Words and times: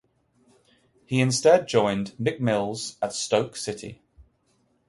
He 1.05 1.21
instead 1.21 1.67
joined 1.67 2.13
Mick 2.19 2.39
Mills 2.39 2.97
at 3.03 3.13
Stoke 3.13 3.55
City. 3.55 4.01